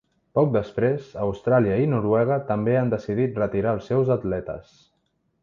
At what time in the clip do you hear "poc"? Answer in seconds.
0.37-0.47